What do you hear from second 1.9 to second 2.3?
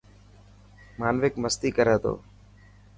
تو.